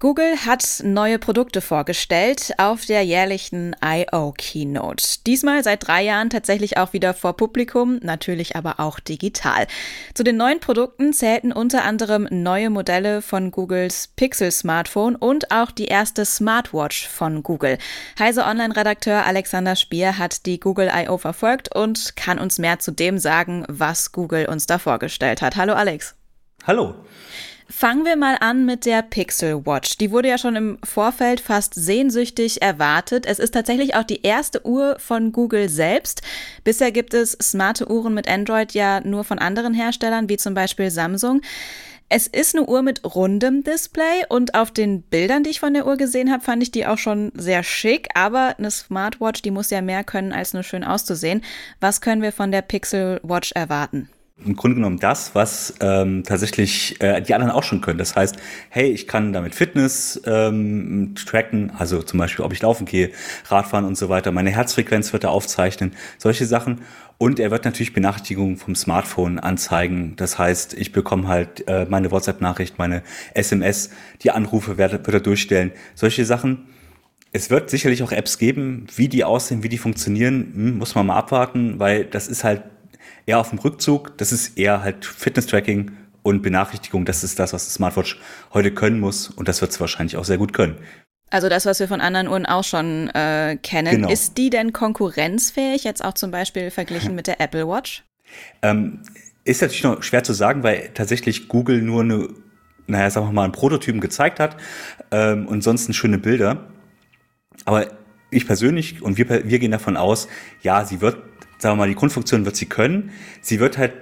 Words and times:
Google 0.00 0.46
hat 0.46 0.64
neue 0.82 1.18
Produkte 1.18 1.60
vorgestellt 1.60 2.54
auf 2.56 2.86
der 2.86 3.02
jährlichen 3.02 3.76
I.O. 3.84 4.32
Keynote. 4.32 5.04
Diesmal 5.26 5.62
seit 5.62 5.86
drei 5.86 6.02
Jahren 6.02 6.30
tatsächlich 6.30 6.78
auch 6.78 6.94
wieder 6.94 7.12
vor 7.12 7.36
Publikum, 7.36 7.98
natürlich 8.00 8.56
aber 8.56 8.80
auch 8.80 8.98
digital. 8.98 9.66
Zu 10.14 10.22
den 10.24 10.38
neuen 10.38 10.58
Produkten 10.58 11.12
zählten 11.12 11.52
unter 11.52 11.84
anderem 11.84 12.26
neue 12.30 12.70
Modelle 12.70 13.20
von 13.20 13.50
Googles 13.50 14.08
Pixel 14.16 14.50
Smartphone 14.50 15.16
und 15.16 15.50
auch 15.50 15.70
die 15.70 15.88
erste 15.88 16.24
Smartwatch 16.24 17.06
von 17.06 17.42
Google. 17.42 17.76
Heise 18.18 18.44
Online-Redakteur 18.44 19.26
Alexander 19.26 19.76
Spier 19.76 20.16
hat 20.16 20.46
die 20.46 20.60
Google 20.60 20.90
I.O. 20.94 21.18
verfolgt 21.18 21.76
und 21.76 22.16
kann 22.16 22.38
uns 22.38 22.58
mehr 22.58 22.78
zu 22.78 22.90
dem 22.90 23.18
sagen, 23.18 23.66
was 23.68 24.12
Google 24.12 24.46
uns 24.46 24.66
da 24.66 24.78
vorgestellt 24.78 25.42
hat. 25.42 25.56
Hallo 25.56 25.74
Alex. 25.74 26.14
Hallo. 26.66 26.94
Fangen 27.72 28.04
wir 28.04 28.16
mal 28.16 28.36
an 28.40 28.66
mit 28.66 28.84
der 28.84 29.00
Pixel 29.00 29.64
Watch. 29.64 29.96
Die 29.96 30.10
wurde 30.10 30.28
ja 30.28 30.38
schon 30.38 30.56
im 30.56 30.78
Vorfeld 30.82 31.38
fast 31.38 31.72
sehnsüchtig 31.72 32.62
erwartet. 32.62 33.26
Es 33.26 33.38
ist 33.38 33.52
tatsächlich 33.52 33.94
auch 33.94 34.02
die 34.02 34.22
erste 34.22 34.66
Uhr 34.66 34.96
von 34.98 35.30
Google 35.30 35.68
selbst. 35.68 36.20
Bisher 36.64 36.90
gibt 36.90 37.14
es 37.14 37.38
smarte 37.40 37.88
Uhren 37.88 38.12
mit 38.12 38.28
Android 38.28 38.72
ja 38.72 39.00
nur 39.00 39.22
von 39.22 39.38
anderen 39.38 39.72
Herstellern, 39.72 40.28
wie 40.28 40.36
zum 40.36 40.52
Beispiel 40.52 40.90
Samsung. 40.90 41.42
Es 42.08 42.26
ist 42.26 42.56
eine 42.56 42.66
Uhr 42.66 42.82
mit 42.82 43.04
rundem 43.04 43.62
Display 43.62 44.24
und 44.28 44.56
auf 44.56 44.72
den 44.72 45.02
Bildern, 45.02 45.44
die 45.44 45.50
ich 45.50 45.60
von 45.60 45.72
der 45.72 45.86
Uhr 45.86 45.96
gesehen 45.96 46.32
habe, 46.32 46.42
fand 46.42 46.64
ich 46.64 46.72
die 46.72 46.86
auch 46.86 46.98
schon 46.98 47.30
sehr 47.36 47.62
schick. 47.62 48.08
Aber 48.16 48.56
eine 48.58 48.72
Smartwatch, 48.72 49.42
die 49.42 49.52
muss 49.52 49.70
ja 49.70 49.80
mehr 49.80 50.02
können, 50.02 50.32
als 50.32 50.54
nur 50.54 50.64
schön 50.64 50.82
auszusehen. 50.82 51.44
Was 51.78 52.00
können 52.00 52.20
wir 52.20 52.32
von 52.32 52.50
der 52.50 52.62
Pixel 52.62 53.20
Watch 53.22 53.52
erwarten? 53.52 54.08
Im 54.44 54.56
Grunde 54.56 54.76
genommen 54.76 54.98
das, 54.98 55.34
was 55.34 55.74
ähm, 55.80 56.22
tatsächlich 56.24 57.00
äh, 57.00 57.20
die 57.20 57.34
anderen 57.34 57.52
auch 57.52 57.62
schon 57.62 57.80
können. 57.80 57.98
Das 57.98 58.16
heißt, 58.16 58.36
hey, 58.68 58.90
ich 58.90 59.06
kann 59.06 59.32
damit 59.32 59.54
Fitness 59.54 60.20
ähm, 60.26 61.14
tracken, 61.14 61.72
also 61.76 62.02
zum 62.02 62.18
Beispiel, 62.18 62.44
ob 62.44 62.52
ich 62.52 62.62
laufen 62.62 62.86
gehe, 62.86 63.10
Radfahren 63.48 63.84
und 63.84 63.96
so 63.96 64.08
weiter. 64.08 64.32
Meine 64.32 64.50
Herzfrequenz 64.50 65.12
wird 65.12 65.24
er 65.24 65.30
aufzeichnen, 65.30 65.92
solche 66.18 66.46
Sachen. 66.46 66.80
Und 67.18 67.38
er 67.38 67.50
wird 67.50 67.66
natürlich 67.66 67.92
Benachrichtigungen 67.92 68.56
vom 68.56 68.74
Smartphone 68.74 69.38
anzeigen. 69.38 70.14
Das 70.16 70.38
heißt, 70.38 70.72
ich 70.72 70.92
bekomme 70.92 71.28
halt 71.28 71.68
äh, 71.68 71.84
meine 71.86 72.10
WhatsApp-Nachricht, 72.10 72.78
meine 72.78 73.02
SMS, 73.34 73.90
die 74.22 74.30
Anrufe 74.30 74.78
wird, 74.78 74.92
wird 74.92 75.08
er 75.08 75.20
durchstellen. 75.20 75.72
Solche 75.94 76.24
Sachen. 76.24 76.68
Es 77.32 77.50
wird 77.50 77.68
sicherlich 77.68 78.02
auch 78.02 78.10
Apps 78.10 78.38
geben, 78.38 78.86
wie 78.96 79.08
die 79.08 79.22
aussehen, 79.22 79.62
wie 79.62 79.68
die 79.68 79.78
funktionieren, 79.78 80.50
hm, 80.54 80.78
muss 80.78 80.94
man 80.94 81.06
mal 81.06 81.16
abwarten, 81.16 81.78
weil 81.78 82.06
das 82.06 82.26
ist 82.26 82.42
halt 82.42 82.62
eher 83.26 83.38
auf 83.38 83.50
dem 83.50 83.58
Rückzug. 83.58 84.16
Das 84.18 84.32
ist 84.32 84.58
eher 84.58 84.82
halt 84.82 85.04
Fitness-Tracking 85.04 85.92
und 86.22 86.42
Benachrichtigung. 86.42 87.04
Das 87.04 87.24
ist 87.24 87.38
das, 87.38 87.52
was 87.52 87.64
das 87.64 87.74
Smartwatch 87.74 88.20
heute 88.52 88.72
können 88.72 89.00
muss. 89.00 89.28
Und 89.28 89.48
das 89.48 89.60
wird 89.60 89.70
es 89.70 89.80
wahrscheinlich 89.80 90.16
auch 90.16 90.24
sehr 90.24 90.38
gut 90.38 90.52
können. 90.52 90.76
Also 91.30 91.48
das, 91.48 91.64
was 91.64 91.78
wir 91.78 91.86
von 91.86 92.00
anderen 92.00 92.26
Uhren 92.26 92.44
auch 92.44 92.64
schon 92.64 93.08
äh, 93.10 93.56
kennen. 93.62 93.92
Genau. 93.92 94.10
Ist 94.10 94.36
die 94.36 94.50
denn 94.50 94.72
konkurrenzfähig, 94.72 95.84
jetzt 95.84 96.04
auch 96.04 96.14
zum 96.14 96.32
Beispiel 96.32 96.70
verglichen 96.70 97.14
mit 97.14 97.28
der 97.28 97.40
Apple 97.40 97.68
Watch? 97.68 98.04
Ähm, 98.62 99.00
ist 99.44 99.62
natürlich 99.62 99.84
noch 99.84 100.02
schwer 100.02 100.24
zu 100.24 100.32
sagen, 100.32 100.62
weil 100.64 100.90
tatsächlich 100.92 101.48
Google 101.48 101.82
nur 101.82 102.02
eine, 102.02 102.28
naja, 102.88 103.10
sagen 103.10 103.26
wir 103.26 103.32
mal, 103.32 103.44
einen 103.44 103.52
Prototypen 103.52 104.00
gezeigt 104.00 104.40
hat 104.40 104.56
ähm, 105.12 105.46
und 105.46 105.62
sonst 105.62 105.94
schöne 105.94 106.18
Bilder. 106.18 106.68
Aber 107.64 107.86
ich 108.30 108.46
persönlich 108.46 109.02
und 109.02 109.16
wir, 109.16 109.28
wir 109.28 109.58
gehen 109.58 109.70
davon 109.70 109.96
aus, 109.96 110.28
ja, 110.62 110.84
sie 110.84 111.00
wird 111.00 111.18
sagen 111.60 111.74
wir 111.74 111.84
mal, 111.84 111.88
die 111.88 111.94
Grundfunktion 111.94 112.44
wird 112.44 112.56
sie 112.56 112.66
können. 112.66 113.10
Sie 113.40 113.60
wird 113.60 113.78
halt 113.78 113.92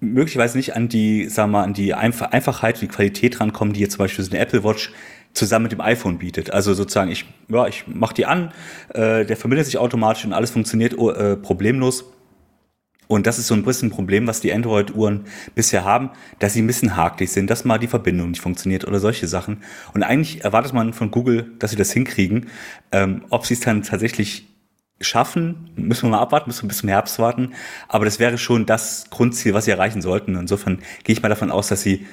möglicherweise 0.00 0.56
nicht 0.56 0.74
an 0.74 0.88
die, 0.88 1.28
sagen 1.28 1.52
wir 1.52 1.58
mal, 1.58 1.64
an 1.64 1.74
die 1.74 1.94
Einfachheit, 1.94 2.80
die 2.80 2.88
Qualität 2.88 3.40
rankommen, 3.40 3.72
die 3.72 3.80
jetzt 3.80 3.92
zum 3.92 4.00
Beispiel 4.00 4.24
so 4.24 4.30
eine 4.32 4.40
Apple 4.40 4.64
Watch 4.64 4.92
zusammen 5.32 5.64
mit 5.64 5.72
dem 5.72 5.80
iPhone 5.80 6.18
bietet. 6.18 6.52
Also 6.52 6.74
sozusagen, 6.74 7.10
ich, 7.10 7.24
ja, 7.48 7.66
ich 7.66 7.84
mache 7.86 8.14
die 8.14 8.26
an, 8.26 8.52
äh, 8.90 9.24
der 9.24 9.36
verbindet 9.36 9.66
sich 9.66 9.78
automatisch 9.78 10.24
und 10.24 10.32
alles 10.32 10.50
funktioniert 10.50 10.98
oh, 10.98 11.10
äh, 11.10 11.36
problemlos. 11.36 12.12
Und 13.06 13.26
das 13.26 13.38
ist 13.38 13.46
so 13.46 13.54
ein 13.54 13.62
bisschen 13.62 13.88
ein 13.88 13.92
Problem, 13.92 14.26
was 14.26 14.40
die 14.40 14.52
Android-Uhren 14.52 15.26
bisher 15.54 15.84
haben, 15.84 16.10
dass 16.38 16.54
sie 16.54 16.62
ein 16.62 16.66
bisschen 16.66 16.96
hakelig 16.96 17.30
sind, 17.30 17.50
dass 17.50 17.64
mal 17.64 17.78
die 17.78 17.86
Verbindung 17.86 18.30
nicht 18.30 18.40
funktioniert 18.40 18.86
oder 18.86 19.00
solche 19.00 19.28
Sachen. 19.28 19.62
Und 19.92 20.02
eigentlich 20.02 20.44
erwartet 20.44 20.72
man 20.72 20.94
von 20.94 21.10
Google, 21.10 21.52
dass 21.58 21.72
sie 21.72 21.76
das 21.76 21.92
hinkriegen. 21.92 22.46
Ähm, 22.90 23.22
ob 23.28 23.44
sie 23.46 23.54
es 23.54 23.60
dann 23.60 23.82
tatsächlich 23.82 24.51
schaffen, 25.00 25.70
müssen 25.76 26.04
wir 26.04 26.10
mal 26.10 26.20
abwarten, 26.22 26.48
müssen 26.48 26.64
wir 26.64 26.68
bis 26.68 26.78
zum 26.78 26.88
Herbst 26.88 27.18
warten. 27.18 27.54
Aber 27.88 28.04
das 28.04 28.18
wäre 28.18 28.38
schon 28.38 28.66
das 28.66 29.10
Grundziel, 29.10 29.54
was 29.54 29.64
sie 29.64 29.70
erreichen 29.70 30.02
sollten. 30.02 30.36
Insofern 30.36 30.78
gehe 31.04 31.14
ich 31.14 31.22
mal 31.22 31.28
davon 31.28 31.50
aus, 31.50 31.68
dass 31.68 31.82
sie, 31.82 32.06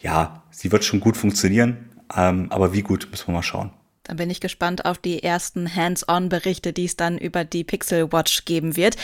ja, 0.00 0.42
sie 0.50 0.72
wird 0.72 0.84
schon 0.84 1.00
gut 1.00 1.16
funktionieren. 1.16 1.90
Ähm, 2.14 2.46
aber 2.50 2.72
wie 2.72 2.82
gut, 2.82 3.08
müssen 3.10 3.28
wir 3.28 3.34
mal 3.34 3.42
schauen. 3.42 3.70
Dann 4.04 4.16
bin 4.16 4.30
ich 4.30 4.40
gespannt 4.40 4.86
auf 4.86 4.98
die 4.98 5.22
ersten 5.22 5.74
Hands-on-Berichte, 5.74 6.72
die 6.72 6.86
es 6.86 6.96
dann 6.96 7.18
über 7.18 7.44
die 7.44 7.64
Pixel 7.64 8.12
Watch 8.12 8.44
geben 8.44 8.76
wird. 8.76 8.96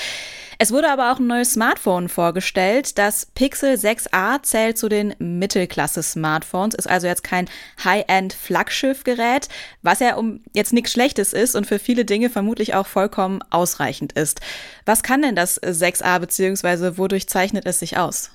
Es 0.58 0.72
wurde 0.72 0.90
aber 0.90 1.12
auch 1.12 1.18
ein 1.18 1.26
neues 1.26 1.52
Smartphone 1.52 2.08
vorgestellt. 2.08 2.98
Das 2.98 3.26
Pixel 3.26 3.74
6a 3.74 4.42
zählt 4.42 4.78
zu 4.78 4.88
den 4.88 5.14
Mittelklasse-Smartphones, 5.18 6.74
ist 6.74 6.88
also 6.88 7.06
jetzt 7.06 7.24
kein 7.24 7.48
High-End-Flaggschiff-Gerät, 7.84 9.48
was 9.82 10.00
ja 10.00 10.16
um 10.16 10.40
jetzt 10.54 10.72
nichts 10.72 10.92
Schlechtes 10.92 11.32
ist 11.32 11.54
und 11.54 11.66
für 11.66 11.78
viele 11.78 12.04
Dinge 12.04 12.30
vermutlich 12.30 12.74
auch 12.74 12.86
vollkommen 12.86 13.42
ausreichend 13.50 14.12
ist. 14.12 14.40
Was 14.86 15.02
kann 15.02 15.22
denn 15.22 15.36
das 15.36 15.60
6a 15.62 16.18
beziehungsweise 16.20 16.96
wodurch 16.96 17.28
zeichnet 17.28 17.66
es 17.66 17.80
sich 17.80 17.98
aus? 17.98 18.30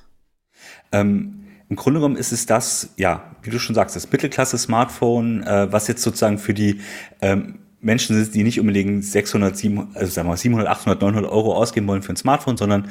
Ähm 0.91 1.47
im 1.71 1.77
Grunde 1.77 2.01
genommen 2.01 2.17
ist 2.17 2.33
es 2.33 2.45
das, 2.45 2.89
ja, 2.97 3.33
wie 3.43 3.49
du 3.49 3.57
schon 3.57 3.75
sagst, 3.75 3.95
das 3.95 4.11
Mittelklasse-Smartphone, 4.11 5.41
äh, 5.43 5.71
was 5.71 5.87
jetzt 5.87 6.03
sozusagen 6.03 6.37
für 6.37 6.53
die 6.53 6.81
ähm, 7.21 7.59
Menschen 7.81 8.15
sind, 8.15 8.33
die 8.33 8.43
nicht 8.43 8.59
unbedingt 8.59 9.03
600, 9.03 9.57
700, 9.57 9.97
also 9.97 10.11
sagen 10.11 10.27
wir 10.27 10.31
mal 10.31 10.37
700, 10.37 10.69
800, 10.69 11.01
900 11.01 11.31
Euro 11.31 11.55
ausgeben 11.55 11.87
wollen 11.87 12.01
für 12.01 12.13
ein 12.13 12.17
Smartphone, 12.17 12.57
sondern 12.57 12.89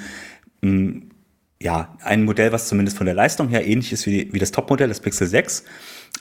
mh, 0.63 0.71
mm, 0.71 1.03
ja, 1.63 1.95
ein 2.03 2.25
Modell, 2.25 2.53
was 2.53 2.69
zumindest 2.69 2.97
von 2.97 3.05
der 3.05 3.15
Leistung 3.15 3.49
her 3.49 3.67
ähnlich 3.67 3.93
ist 3.93 4.07
wie, 4.07 4.33
wie 4.33 4.39
das 4.39 4.51
Topmodell, 4.51 4.89
das 4.89 5.01
Pixel 5.01 5.27
6, 5.27 5.65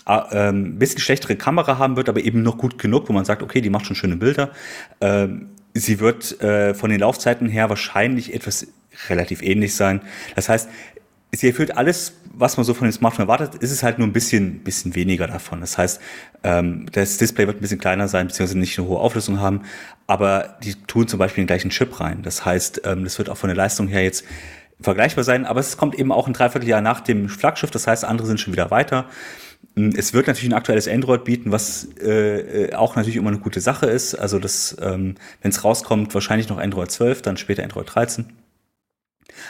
äh, 0.05 0.19
ähm, 0.31 0.77
bisschen 0.77 0.99
schlechtere 0.99 1.37
Kamera 1.37 1.77
haben 1.77 1.95
wird, 1.95 2.09
aber 2.09 2.19
eben 2.21 2.43
noch 2.43 2.57
gut 2.57 2.77
genug, 2.77 3.07
wo 3.07 3.13
man 3.13 3.25
sagt, 3.25 3.41
okay, 3.41 3.61
die 3.61 3.69
macht 3.69 3.85
schon 3.85 3.95
schöne 3.95 4.17
Bilder. 4.17 4.51
Ähm, 4.99 5.51
sie 5.73 5.99
wird 5.99 6.41
äh, 6.41 6.73
von 6.73 6.89
den 6.89 6.99
Laufzeiten 6.99 7.47
her 7.47 7.69
wahrscheinlich 7.69 8.33
etwas 8.33 8.67
relativ 9.07 9.41
ähnlich 9.41 9.75
sein. 9.75 10.01
Das 10.35 10.49
heißt, 10.49 10.69
sie 11.31 11.47
erfüllt 11.47 11.77
alles, 11.77 12.18
was 12.33 12.57
man 12.57 12.63
so 12.63 12.73
von 12.73 12.87
dem 12.87 12.91
Smartphone 12.91 13.23
erwartet, 13.23 13.55
ist 13.55 13.71
es 13.71 13.83
halt 13.83 13.97
nur 13.97 14.07
ein 14.07 14.13
bisschen, 14.13 14.59
bisschen 14.59 14.95
weniger 14.95 15.27
davon. 15.27 15.61
Das 15.61 15.77
heißt, 15.77 15.99
ähm, 16.43 16.85
das 16.91 17.17
Display 17.17 17.47
wird 17.47 17.57
ein 17.57 17.61
bisschen 17.61 17.79
kleiner 17.79 18.07
sein, 18.07 18.27
beziehungsweise 18.27 18.59
nicht 18.59 18.77
eine 18.77 18.87
hohe 18.87 18.99
Auflösung 18.99 19.39
haben, 19.39 19.61
aber 20.07 20.57
die 20.63 20.75
tun 20.75 21.07
zum 21.07 21.19
Beispiel 21.19 21.43
den 21.43 21.47
gleichen 21.47 21.69
Chip 21.69 21.99
rein. 21.99 22.21
Das 22.23 22.45
heißt, 22.45 22.81
ähm, 22.85 23.03
das 23.03 23.17
wird 23.17 23.29
auch 23.29 23.37
von 23.37 23.49
der 23.49 23.57
Leistung 23.57 23.87
her 23.87 24.03
jetzt 24.03 24.25
vergleichbar 24.81 25.23
sein, 25.23 25.45
aber 25.45 25.59
es 25.59 25.77
kommt 25.77 25.95
eben 25.95 26.11
auch 26.11 26.27
ein 26.27 26.33
Dreivierteljahr 26.33 26.81
nach 26.81 27.01
dem 27.01 27.27
Flaggschiff, 27.29 27.71
das 27.71 27.87
heißt, 27.87 28.05
andere 28.05 28.27
sind 28.27 28.39
schon 28.39 28.53
wieder 28.53 28.71
weiter. 28.71 29.05
Hm, 29.75 29.93
es 29.95 30.13
wird 30.13 30.27
natürlich 30.27 30.49
ein 30.49 30.57
aktuelles 30.57 30.87
Android 30.87 31.23
bieten, 31.23 31.51
was 31.51 31.89
äh, 32.01 32.67
äh, 32.67 32.73
auch 32.73 32.95
natürlich 32.95 33.17
immer 33.17 33.29
eine 33.29 33.39
gute 33.39 33.61
Sache 33.61 33.87
ist. 33.87 34.15
Also 34.15 34.39
das, 34.39 34.77
ähm, 34.81 35.15
wenn 35.41 35.51
es 35.51 35.63
rauskommt, 35.63 36.13
wahrscheinlich 36.13 36.49
noch 36.49 36.57
Android 36.57 36.91
12, 36.91 37.21
dann 37.21 37.37
später 37.37 37.63
Android 37.63 37.93
13. 37.93 38.25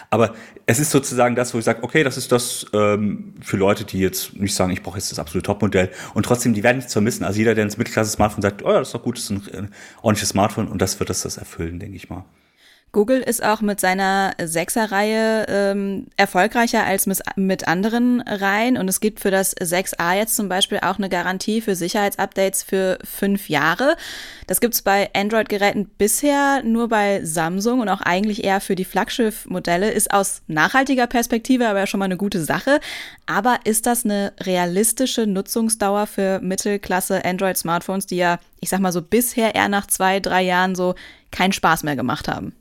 Aber 0.09 0.33
es 0.65 0.79
ist 0.79 0.91
sozusagen 0.91 1.35
das, 1.35 1.53
wo 1.53 1.59
ich 1.59 1.65
sage, 1.65 1.83
okay, 1.83 2.03
das 2.03 2.17
ist 2.17 2.31
das 2.31 2.65
ähm, 2.73 3.33
für 3.41 3.57
Leute, 3.57 3.83
die 3.83 3.99
jetzt 3.99 4.35
nicht 4.35 4.55
sagen, 4.55 4.71
ich 4.71 4.83
brauche 4.83 4.97
jetzt 4.97 5.11
das 5.11 5.19
absolute 5.19 5.45
Topmodell 5.45 5.89
und 6.13 6.25
trotzdem, 6.25 6.53
die 6.53 6.63
werden 6.63 6.77
nichts 6.77 6.93
vermissen. 6.93 7.23
Also 7.23 7.39
jeder, 7.39 7.55
der 7.55 7.63
ins 7.63 7.77
Mittelklasse-Smartphone 7.77 8.41
sagt, 8.41 8.63
oh 8.63 8.69
ja, 8.69 8.79
das 8.79 8.89
ist 8.89 8.95
doch 8.95 9.03
gut, 9.03 9.17
das 9.17 9.25
ist 9.25 9.31
ein, 9.31 9.41
ein 9.53 9.73
ordentliches 10.01 10.29
Smartphone 10.29 10.67
und 10.67 10.81
das 10.81 10.99
wird 10.99 11.09
das, 11.09 11.21
das 11.21 11.37
erfüllen, 11.37 11.79
denke 11.79 11.95
ich 11.95 12.09
mal. 12.09 12.25
Google 12.91 13.19
ist 13.19 13.43
auch 13.43 13.61
mit 13.61 13.79
seiner 13.79 14.33
Sechser-Reihe 14.41 15.45
ähm, 15.47 16.07
erfolgreicher 16.17 16.85
als 16.85 17.07
mit 17.35 17.67
anderen 17.67 18.21
Reihen 18.21 18.77
und 18.77 18.87
es 18.87 18.99
gibt 18.99 19.19
für 19.19 19.29
das 19.29 19.55
6a 19.55 20.15
jetzt 20.15 20.35
zum 20.35 20.49
Beispiel 20.49 20.79
auch 20.79 20.97
eine 20.97 21.07
Garantie 21.07 21.61
für 21.61 21.75
Sicherheitsupdates 21.75 22.63
für 22.63 22.97
fünf 23.03 23.47
Jahre. 23.47 23.95
Das 24.47 24.59
gibt's 24.59 24.81
bei 24.81 25.11
Android-Geräten 25.13 25.85
bisher 25.99 26.63
nur 26.63 26.87
bei 26.87 27.23
Samsung 27.23 27.79
und 27.81 27.89
auch 27.89 28.01
eigentlich 28.01 28.43
eher 28.43 28.59
für 28.59 28.73
die 28.73 28.85
Flaggschiff-Modelle. 28.85 29.91
Ist 29.91 30.11
aus 30.11 30.41
nachhaltiger 30.47 31.05
Perspektive 31.05 31.67
aber 31.67 31.79
ja 31.79 31.87
schon 31.87 31.99
mal 31.99 32.05
eine 32.05 32.17
gute 32.17 32.43
Sache. 32.43 32.79
Aber 33.27 33.59
ist 33.65 33.85
das 33.85 34.03
eine 34.03 34.33
realistische 34.41 35.27
Nutzungsdauer 35.27 36.07
für 36.07 36.39
Mittelklasse 36.39 37.23
Android-Smartphones, 37.23 38.07
die 38.07 38.17
ja, 38.17 38.39
ich 38.59 38.69
sag 38.69 38.79
mal 38.79 38.91
so, 38.91 39.03
bisher 39.03 39.53
eher 39.53 39.69
nach 39.69 39.85
zwei, 39.85 40.19
drei 40.19 40.41
Jahren 40.41 40.73
so 40.73 40.95
keinen 41.29 41.53
Spaß 41.53 41.83
mehr 41.83 41.95
gemacht 41.95 42.27
haben? 42.27 42.55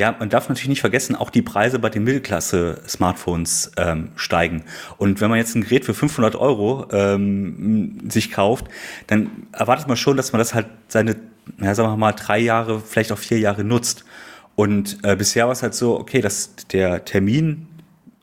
Ja, 0.00 0.16
man 0.18 0.30
darf 0.30 0.48
natürlich 0.48 0.70
nicht 0.70 0.80
vergessen, 0.80 1.14
auch 1.14 1.28
die 1.28 1.42
Preise 1.42 1.78
bei 1.78 1.90
den 1.90 2.04
Mittelklasse-Smartphones 2.04 3.72
ähm, 3.76 4.12
steigen. 4.16 4.64
Und 4.96 5.20
wenn 5.20 5.28
man 5.28 5.38
jetzt 5.38 5.54
ein 5.54 5.60
Gerät 5.60 5.84
für 5.84 5.92
500 5.92 6.36
Euro 6.36 6.86
ähm, 6.90 8.08
sich 8.08 8.30
kauft, 8.30 8.68
dann 9.08 9.46
erwartet 9.52 9.88
man 9.88 9.98
schon, 9.98 10.16
dass 10.16 10.32
man 10.32 10.38
das 10.38 10.54
halt 10.54 10.68
seine, 10.88 11.16
ja, 11.60 11.74
sagen 11.74 11.90
wir 11.90 11.98
mal, 11.98 12.12
drei 12.12 12.38
Jahre, 12.38 12.80
vielleicht 12.80 13.12
auch 13.12 13.18
vier 13.18 13.40
Jahre 13.40 13.62
nutzt. 13.62 14.06
Und 14.54 14.96
äh, 15.02 15.16
bisher 15.16 15.44
war 15.44 15.52
es 15.52 15.62
halt 15.62 15.74
so, 15.74 16.00
okay, 16.00 16.22
dass 16.22 16.56
der 16.72 17.04
Termin 17.04 17.68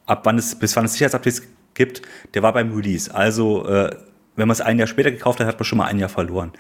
ab 0.08 0.22
wann 0.24 0.40
es, 0.40 0.56
bis 0.56 0.76
wann 0.76 0.86
es 0.86 0.94
Sicherheitsupdates 0.94 1.44
gibt, 1.76 2.02
der 2.34 2.42
war 2.42 2.54
beim 2.54 2.74
Release. 2.76 3.14
Also, 3.14 3.68
äh, 3.68 3.96
wenn 4.36 4.48
man 4.48 4.54
es 4.54 4.62
ein 4.62 4.80
Jahr 4.80 4.88
später 4.88 5.12
gekauft 5.12 5.40
hat, 5.40 5.46
hat 5.46 5.60
man 5.60 5.66
schon 5.66 5.78
mal 5.78 5.86
ein 5.86 6.00
Jahr 6.00 6.10
verloren. 6.10 6.54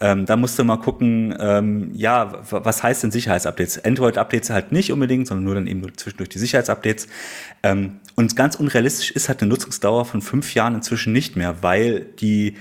Ähm, 0.00 0.26
da 0.26 0.36
musste 0.36 0.64
man 0.64 0.80
gucken, 0.80 1.34
ähm, 1.40 1.90
ja, 1.94 2.40
was 2.50 2.82
heißt 2.82 3.02
denn 3.02 3.10
Sicherheitsupdates? 3.10 3.84
Android-Updates 3.84 4.50
halt 4.50 4.70
nicht 4.72 4.92
unbedingt, 4.92 5.26
sondern 5.26 5.44
nur 5.44 5.54
dann 5.54 5.66
eben 5.66 5.80
nur 5.80 5.92
zwischendurch 5.94 6.28
die 6.28 6.38
Sicherheitsupdates. 6.38 7.08
Ähm, 7.62 8.00
und 8.14 8.36
ganz 8.36 8.56
unrealistisch 8.56 9.10
ist 9.10 9.28
halt 9.28 9.42
eine 9.42 9.48
Nutzungsdauer 9.48 10.04
von 10.04 10.22
fünf 10.22 10.54
Jahren 10.54 10.74
inzwischen 10.74 11.12
nicht 11.12 11.36
mehr, 11.36 11.62
weil 11.62 12.06
die 12.20 12.54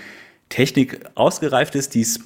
Technik 0.50 1.02
ausgereift 1.16 1.76
ist, 1.76 1.94
die 1.94 2.02
ist 2.02 2.22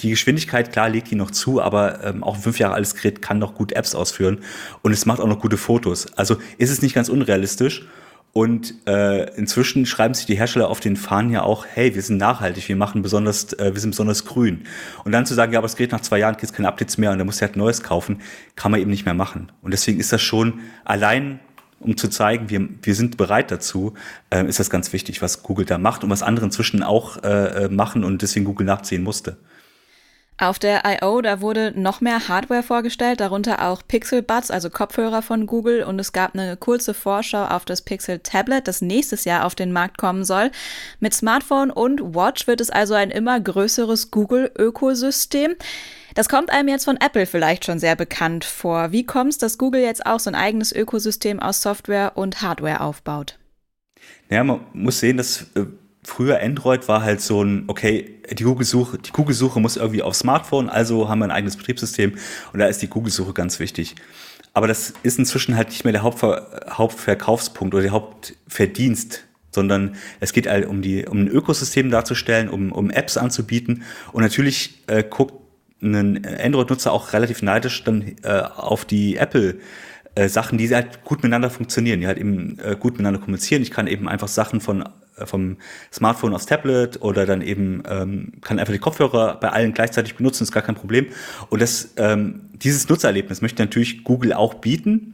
die 0.00 0.10
Geschwindigkeit, 0.10 0.72
klar, 0.72 0.88
legt 0.88 1.10
die 1.10 1.14
noch 1.14 1.30
zu, 1.30 1.60
aber 1.60 2.02
ähm, 2.04 2.24
auch 2.24 2.36
ein 2.36 2.42
fünf 2.42 2.58
Jahre 2.58 2.74
altes 2.74 2.94
Gerät 2.94 3.22
kann 3.22 3.38
noch 3.38 3.54
gut 3.54 3.72
Apps 3.72 3.94
ausführen 3.94 4.40
und 4.82 4.92
es 4.92 5.06
macht 5.06 5.20
auch 5.20 5.26
noch 5.28 5.40
gute 5.40 5.56
Fotos. 5.56 6.12
Also 6.16 6.36
ist 6.58 6.70
es 6.70 6.82
nicht 6.82 6.94
ganz 6.94 7.08
unrealistisch. 7.08 7.86
Und 8.34 8.74
äh, 8.88 9.32
inzwischen 9.36 9.86
schreiben 9.86 10.12
sich 10.12 10.26
die 10.26 10.34
Hersteller 10.34 10.68
auf 10.68 10.80
den 10.80 10.96
Fahnen 10.96 11.30
ja 11.30 11.44
auch, 11.44 11.66
hey, 11.72 11.94
wir 11.94 12.02
sind 12.02 12.16
nachhaltig, 12.16 12.68
wir 12.68 12.74
machen 12.74 13.00
besonders, 13.00 13.52
äh, 13.52 13.72
wir 13.72 13.80
sind 13.80 13.90
besonders 13.90 14.24
grün. 14.24 14.64
Und 15.04 15.12
dann 15.12 15.24
zu 15.24 15.34
sagen, 15.34 15.52
ja, 15.52 15.60
aber 15.60 15.66
es 15.66 15.76
geht 15.76 15.92
nach 15.92 16.00
zwei 16.00 16.18
Jahren, 16.18 16.32
gibt 16.32 16.42
es 16.42 16.52
keine 16.52 16.66
Updates 16.66 16.98
mehr 16.98 17.12
und 17.12 17.18
dann 17.18 17.28
muss 17.28 17.40
halt 17.40 17.54
Neues 17.54 17.84
kaufen, 17.84 18.22
kann 18.56 18.72
man 18.72 18.80
eben 18.80 18.90
nicht 18.90 19.04
mehr 19.04 19.14
machen. 19.14 19.52
Und 19.62 19.70
deswegen 19.70 20.00
ist 20.00 20.12
das 20.12 20.20
schon 20.20 20.58
allein, 20.84 21.38
um 21.78 21.96
zu 21.96 22.08
zeigen, 22.08 22.50
wir, 22.50 22.68
wir 22.82 22.96
sind 22.96 23.16
bereit 23.16 23.52
dazu, 23.52 23.94
äh, 24.30 24.44
ist 24.48 24.58
das 24.58 24.68
ganz 24.68 24.92
wichtig, 24.92 25.22
was 25.22 25.44
Google 25.44 25.64
da 25.64 25.78
macht 25.78 26.02
und 26.02 26.10
was 26.10 26.24
andere 26.24 26.46
inzwischen 26.46 26.82
auch 26.82 27.22
äh, 27.22 27.66
äh 27.66 27.68
machen 27.68 28.02
und 28.02 28.20
deswegen 28.20 28.46
Google 28.46 28.66
nachziehen 28.66 29.04
musste. 29.04 29.36
Auf 30.36 30.58
der 30.58 30.82
I.O. 30.84 31.20
da 31.20 31.40
wurde 31.40 31.72
noch 31.76 32.00
mehr 32.00 32.26
Hardware 32.26 32.64
vorgestellt, 32.64 33.20
darunter 33.20 33.68
auch 33.68 33.82
Pixel 33.86 34.20
Buds, 34.20 34.50
also 34.50 34.68
Kopfhörer 34.68 35.22
von 35.22 35.46
Google 35.46 35.84
und 35.84 36.00
es 36.00 36.12
gab 36.12 36.34
eine 36.34 36.56
kurze 36.56 36.92
Vorschau 36.92 37.44
auf 37.44 37.64
das 37.64 37.82
Pixel 37.82 38.18
Tablet, 38.18 38.66
das 38.66 38.82
nächstes 38.82 39.24
Jahr 39.24 39.44
auf 39.44 39.54
den 39.54 39.70
Markt 39.70 39.96
kommen 39.96 40.24
soll. 40.24 40.50
Mit 40.98 41.14
Smartphone 41.14 41.70
und 41.70 42.16
Watch 42.16 42.48
wird 42.48 42.60
es 42.60 42.70
also 42.70 42.94
ein 42.94 43.12
immer 43.12 43.38
größeres 43.38 44.10
Google-Ökosystem. 44.10 45.54
Das 46.16 46.28
kommt 46.28 46.50
einem 46.50 46.68
jetzt 46.68 46.84
von 46.84 46.96
Apple 46.96 47.26
vielleicht 47.26 47.64
schon 47.64 47.78
sehr 47.78 47.94
bekannt 47.94 48.44
vor. 48.44 48.90
Wie 48.90 49.06
kommt 49.06 49.30
es, 49.30 49.38
dass 49.38 49.56
Google 49.56 49.82
jetzt 49.82 50.04
auch 50.04 50.18
so 50.18 50.30
ein 50.30 50.34
eigenes 50.34 50.72
Ökosystem 50.72 51.38
aus 51.38 51.62
Software 51.62 52.12
und 52.16 52.42
Hardware 52.42 52.80
aufbaut? 52.80 53.38
Ja, 54.30 54.42
man 54.42 54.60
muss 54.72 54.98
sehen, 54.98 55.16
dass 55.16 55.42
äh, 55.54 55.66
früher 56.04 56.40
Android 56.40 56.86
war 56.88 57.02
halt 57.02 57.20
so 57.20 57.42
ein, 57.42 57.64
okay, 57.66 58.20
die 58.30 58.44
Google-Suche, 58.44 58.98
die 58.98 59.10
Google-Suche 59.10 59.60
muss 59.60 59.76
irgendwie 59.76 60.02
auf 60.02 60.14
Smartphone, 60.14 60.68
also 60.68 61.08
haben 61.08 61.18
wir 61.18 61.26
ein 61.26 61.30
eigenes 61.30 61.56
Betriebssystem 61.56 62.14
und 62.52 62.58
da 62.58 62.66
ist 62.66 62.82
die 62.82 62.88
Google-Suche 62.88 63.32
ganz 63.32 63.58
wichtig. 63.58 63.94
Aber 64.52 64.68
das 64.68 64.94
ist 65.02 65.18
inzwischen 65.18 65.56
halt 65.56 65.70
nicht 65.70 65.84
mehr 65.84 65.92
der 65.92 66.02
Hauptver 66.02 66.60
Hauptverkaufspunkt 66.70 67.74
oder 67.74 67.82
der 67.82 67.92
Hauptverdienst, 67.92 69.24
sondern 69.50 69.96
es 70.20 70.32
geht 70.32 70.46
halt 70.46 70.66
um 70.66 70.82
die, 70.82 71.06
um 71.06 71.22
ein 71.22 71.28
Ökosystem 71.28 71.90
darzustellen, 71.90 72.48
um, 72.48 72.72
um 72.72 72.90
Apps 72.90 73.16
anzubieten 73.16 73.82
und 74.12 74.22
natürlich 74.22 74.82
äh, 74.86 75.02
guckt 75.02 75.34
ein 75.82 76.24
Android-Nutzer 76.24 76.92
auch 76.92 77.12
relativ 77.12 77.42
neidisch 77.42 77.84
dann 77.84 78.16
äh, 78.22 78.40
auf 78.40 78.84
die 78.84 79.16
Apple- 79.16 79.58
äh, 80.14 80.28
Sachen, 80.28 80.58
die 80.58 80.72
halt 80.72 81.02
gut 81.02 81.18
miteinander 81.18 81.50
funktionieren, 81.50 82.00
die 82.00 82.06
halt 82.06 82.18
eben 82.18 82.58
äh, 82.60 82.76
gut 82.78 82.92
miteinander 82.92 83.18
kommunizieren. 83.18 83.62
Ich 83.62 83.72
kann 83.72 83.88
eben 83.88 84.08
einfach 84.08 84.28
Sachen 84.28 84.60
von 84.60 84.84
vom 85.24 85.56
Smartphone 85.92 86.34
aufs 86.34 86.46
Tablet 86.46 87.00
oder 87.02 87.26
dann 87.26 87.42
eben 87.42 87.82
ähm, 87.88 88.32
kann 88.40 88.58
einfach 88.58 88.72
die 88.72 88.78
Kopfhörer 88.78 89.38
bei 89.40 89.50
allen 89.50 89.72
gleichzeitig 89.72 90.16
benutzen, 90.16 90.44
ist 90.44 90.52
gar 90.52 90.62
kein 90.62 90.74
Problem. 90.74 91.06
Und 91.50 91.62
das, 91.62 91.94
ähm, 91.96 92.42
dieses 92.52 92.88
Nutzererlebnis 92.88 93.40
möchte 93.40 93.62
natürlich 93.62 94.04
Google 94.04 94.32
auch 94.32 94.54
bieten. 94.54 95.10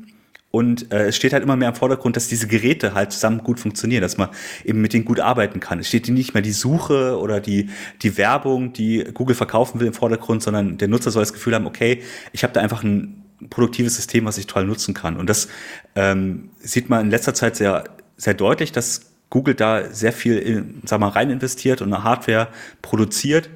Und 0.52 0.90
äh, 0.92 1.06
es 1.06 1.16
steht 1.16 1.32
halt 1.32 1.44
immer 1.44 1.54
mehr 1.54 1.68
im 1.68 1.74
Vordergrund, 1.76 2.16
dass 2.16 2.26
diese 2.26 2.48
Geräte 2.48 2.94
halt 2.94 3.12
zusammen 3.12 3.44
gut 3.44 3.60
funktionieren, 3.60 4.02
dass 4.02 4.16
man 4.16 4.30
eben 4.64 4.80
mit 4.80 4.92
denen 4.92 5.04
gut 5.04 5.20
arbeiten 5.20 5.60
kann. 5.60 5.78
Es 5.78 5.86
steht 5.86 6.08
nicht 6.08 6.34
mehr 6.34 6.42
die 6.42 6.50
Suche 6.50 7.18
oder 7.18 7.38
die, 7.38 7.70
die 8.02 8.16
Werbung, 8.16 8.72
die 8.72 9.04
Google 9.14 9.36
verkaufen 9.36 9.78
will 9.78 9.86
im 9.86 9.92
Vordergrund, 9.92 10.42
sondern 10.42 10.76
der 10.76 10.88
Nutzer 10.88 11.12
soll 11.12 11.22
das 11.22 11.32
Gefühl 11.32 11.54
haben, 11.54 11.66
okay, 11.66 12.02
ich 12.32 12.42
habe 12.42 12.52
da 12.52 12.60
einfach 12.60 12.82
ein 12.82 13.24
produktives 13.48 13.94
System, 13.94 14.24
was 14.24 14.38
ich 14.38 14.46
toll 14.46 14.64
nutzen 14.64 14.92
kann. 14.92 15.16
Und 15.16 15.30
das 15.30 15.48
ähm, 15.94 16.50
sieht 16.58 16.90
man 16.90 17.02
in 17.02 17.10
letzter 17.10 17.32
Zeit 17.32 17.54
sehr, 17.54 17.84
sehr 18.16 18.34
deutlich, 18.34 18.72
dass 18.72 19.09
Google 19.30 19.54
da 19.54 19.90
sehr 19.92 20.12
viel, 20.12 20.36
in, 20.38 20.82
sag 20.84 21.00
mal, 21.00 21.08
rein 21.08 21.30
investiert 21.30 21.80
und 21.80 21.92
eine 21.92 22.04
Hardware 22.04 22.48
produziert, 22.82 23.48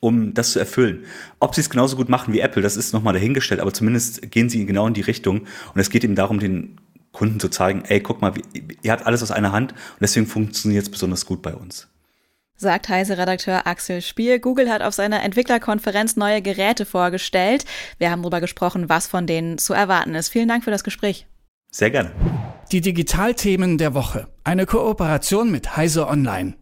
um 0.00 0.34
das 0.34 0.52
zu 0.52 0.58
erfüllen. 0.58 1.04
Ob 1.40 1.54
sie 1.54 1.62
es 1.62 1.70
genauso 1.70 1.96
gut 1.96 2.08
machen 2.08 2.32
wie 2.32 2.40
Apple, 2.40 2.62
das 2.62 2.76
ist 2.76 2.92
nochmal 2.92 3.14
dahingestellt, 3.14 3.60
aber 3.60 3.72
zumindest 3.72 4.30
gehen 4.30 4.48
sie 4.48 4.64
genau 4.66 4.86
in 4.86 4.94
die 4.94 5.00
Richtung. 5.00 5.40
Und 5.74 5.80
es 5.80 5.90
geht 5.90 6.04
eben 6.04 6.14
darum, 6.14 6.38
den 6.38 6.78
Kunden 7.12 7.40
zu 7.40 7.48
zeigen, 7.48 7.82
ey, 7.86 8.00
guck 8.00 8.20
mal, 8.20 8.34
ihr 8.82 8.92
habt 8.92 9.06
alles 9.06 9.22
aus 9.22 9.30
einer 9.30 9.52
Hand 9.52 9.72
und 9.72 10.02
deswegen 10.02 10.26
funktioniert 10.26 10.84
es 10.84 10.90
besonders 10.90 11.24
gut 11.24 11.40
bei 11.40 11.54
uns. 11.54 11.88
Sagt 12.58 12.88
Heise-Redakteur 12.88 13.66
Axel 13.66 14.00
Spiel. 14.00 14.38
Google 14.38 14.70
hat 14.70 14.82
auf 14.82 14.94
seiner 14.94 15.22
Entwicklerkonferenz 15.22 16.16
neue 16.16 16.40
Geräte 16.40 16.86
vorgestellt. 16.86 17.64
Wir 17.98 18.10
haben 18.10 18.22
darüber 18.22 18.40
gesprochen, 18.40 18.88
was 18.88 19.06
von 19.06 19.26
denen 19.26 19.58
zu 19.58 19.74
erwarten 19.74 20.14
ist. 20.14 20.28
Vielen 20.28 20.48
Dank 20.48 20.64
für 20.64 20.70
das 20.70 20.84
Gespräch. 20.84 21.26
Sehr 21.70 21.90
gerne. 21.90 22.12
Die 22.72 22.80
Digitalthemen 22.80 23.76
der 23.76 23.92
Woche. 23.92 24.28
Eine 24.46 24.64
Kooperation 24.64 25.50
mit 25.50 25.76
Heise 25.76 26.06
Online. 26.06 26.56